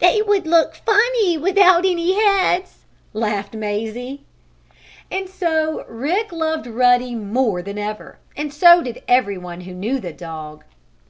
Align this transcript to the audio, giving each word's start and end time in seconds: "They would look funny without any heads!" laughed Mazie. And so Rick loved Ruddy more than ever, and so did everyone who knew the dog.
"They 0.00 0.20
would 0.20 0.46
look 0.46 0.74
funny 0.74 1.38
without 1.38 1.86
any 1.86 2.12
heads!" 2.14 2.84
laughed 3.14 3.54
Mazie. 3.54 4.22
And 5.10 5.30
so 5.30 5.86
Rick 5.88 6.30
loved 6.30 6.66
Ruddy 6.66 7.14
more 7.14 7.62
than 7.62 7.78
ever, 7.78 8.18
and 8.36 8.52
so 8.52 8.82
did 8.82 9.02
everyone 9.08 9.62
who 9.62 9.72
knew 9.72 9.98
the 9.98 10.12
dog. 10.12 10.64